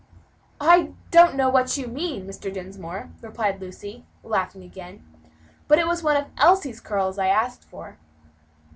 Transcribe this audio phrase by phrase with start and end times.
[0.59, 2.51] "I don't know what you mean, Mr.
[2.51, 5.05] Dinsmore," replied Lucy, laughing again,
[5.67, 7.99] "but it was one of Elsie's curls I asked for."